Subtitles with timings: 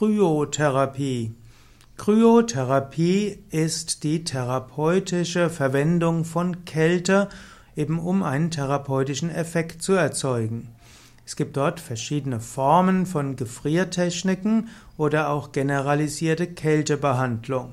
[0.00, 1.34] Kryotherapie.
[1.98, 7.28] Kryotherapie ist die therapeutische Verwendung von Kälte,
[7.76, 10.68] eben um einen therapeutischen Effekt zu erzeugen.
[11.26, 17.72] Es gibt dort verschiedene Formen von Gefriertechniken oder auch generalisierte Kältebehandlung.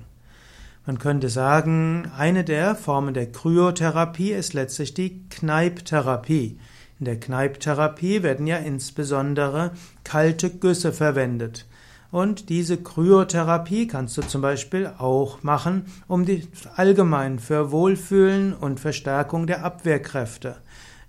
[0.86, 6.60] Man könnte sagen, eine der Formen der Kryotherapie ist letztlich die Kneiptherapie.
[7.00, 9.72] In der Kneiptherapie werden ja insbesondere
[10.04, 11.66] kalte Güsse verwendet.
[12.12, 18.80] Und diese Kryotherapie kannst du zum Beispiel auch machen, um die allgemein für Wohlfühlen und
[18.80, 20.58] Verstärkung der Abwehrkräfte.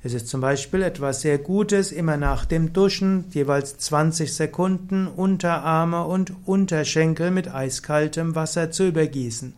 [0.03, 6.05] Es ist zum Beispiel etwas sehr Gutes, immer nach dem Duschen jeweils 20 Sekunden Unterarme
[6.05, 9.55] und Unterschenkel mit eiskaltem Wasser zu übergießen.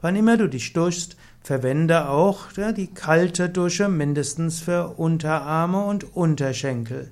[0.00, 7.10] Wann immer du dich duschst, verwende auch die kalte Dusche mindestens für Unterarme und Unterschenkel.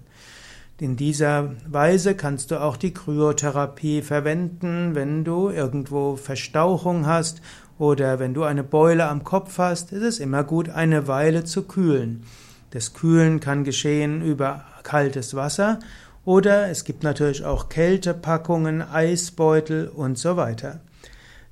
[0.80, 7.40] In dieser Weise kannst du auch die Kryotherapie verwenden, wenn du irgendwo Verstauchung hast
[7.78, 11.62] oder wenn du eine Beule am Kopf hast, ist es immer gut, eine Weile zu
[11.64, 12.24] kühlen.
[12.70, 15.78] Das Kühlen kann geschehen über kaltes Wasser
[16.24, 20.80] oder es gibt natürlich auch Kältepackungen, Eisbeutel und so weiter.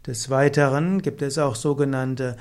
[0.07, 2.37] Des Weiteren gibt es auch sogenannte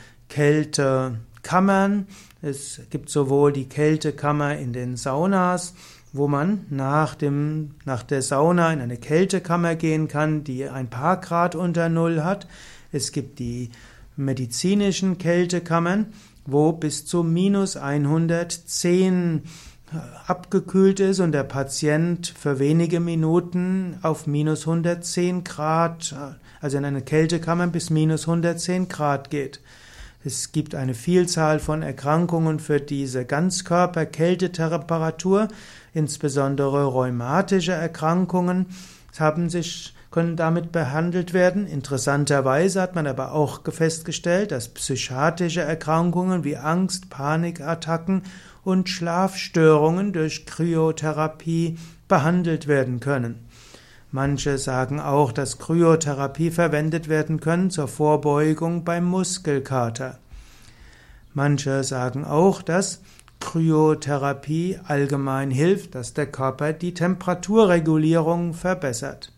[1.44, 2.08] Kältekammern.
[2.42, 5.74] Es gibt sowohl die Kältekammer in den Saunas,
[6.14, 11.18] wo man nach, dem, nach der Sauna in eine Kältekammer gehen kann, die ein paar
[11.18, 12.48] Grad unter Null hat.
[12.92, 13.70] Es gibt die
[14.16, 16.08] medizinischen Kältekammern,
[16.46, 19.44] wo bis zu minus 110
[20.28, 26.16] abgekühlt ist und der Patient für wenige Minuten auf minus 110 Grad,
[26.62, 29.62] also in eine Kältekammer bis minus 110 Grad geht.
[30.24, 35.48] Es gibt eine Vielzahl von Erkrankungen für diese Ganzkörper-Kältetemperatur,
[35.94, 38.68] insbesondere rheumatische Erkrankungen
[39.18, 41.68] haben sich können damit behandelt werden.
[41.68, 48.24] Interessanterweise hat man aber auch festgestellt, dass psychiatrische Erkrankungen wie Angst, Panikattacken
[48.64, 51.78] und Schlafstörungen durch Kryotherapie
[52.08, 53.46] behandelt werden können.
[54.12, 60.18] Manche sagen auch, dass Kryotherapie verwendet werden kann zur Vorbeugung beim Muskelkater.
[61.36, 63.02] Manche sagen auch, dass
[63.40, 69.32] Kryotherapie allgemein hilft, dass der Körper die Temperaturregulierung verbessert.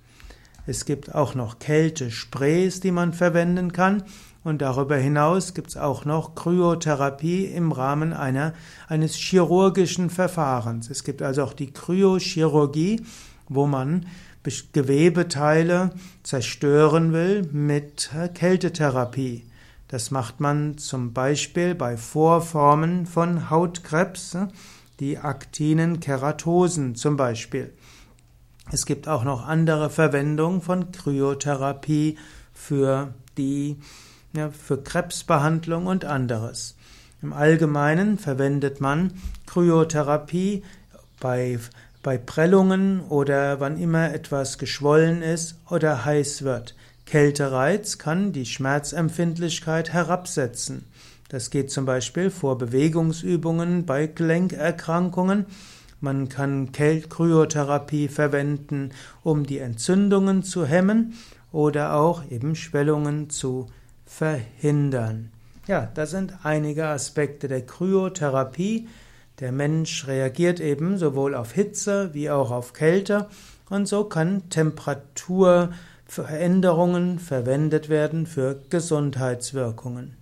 [0.66, 4.04] Es gibt auch noch Kältesprays, die man verwenden kann.
[4.44, 8.54] Und darüber hinaus gibt es auch noch Kryotherapie im Rahmen einer,
[8.88, 10.90] eines chirurgischen Verfahrens.
[10.90, 13.02] Es gibt also auch die Kryochirurgie,
[13.50, 14.08] wo man
[14.44, 15.92] Gewebeteile
[16.24, 19.46] zerstören will mit Kältetherapie.
[19.88, 24.38] Das macht man zum Beispiel bei Vorformen von Hautkrebs,
[25.00, 27.74] die aktinen Keratosen zum Beispiel.
[28.72, 32.18] Es gibt auch noch andere Verwendungen von Kryotherapie
[32.54, 33.78] für die
[34.34, 36.76] ja, für Krebsbehandlung und anderes.
[37.22, 39.14] Im Allgemeinen verwendet man
[39.46, 40.64] Kryotherapie
[41.20, 41.60] bei,
[42.04, 46.76] bei Prellungen oder wann immer etwas geschwollen ist oder heiß wird.
[47.06, 50.86] Kältereiz kann die Schmerzempfindlichkeit herabsetzen.
[51.30, 55.46] Das geht zum Beispiel vor Bewegungsübungen bei Gelenkerkrankungen
[56.02, 58.90] man kann Kryotherapie verwenden,
[59.24, 61.14] um die Entzündungen zu hemmen
[61.52, 63.68] oder auch eben Schwellungen zu
[64.08, 65.32] verhindern.
[65.68, 68.88] Ja, das sind einige Aspekte der Kryotherapie.
[69.42, 73.28] Der Mensch reagiert eben sowohl auf Hitze wie auch auf Kälte
[73.72, 80.21] und so kann Temperaturveränderungen verwendet werden für Gesundheitswirkungen.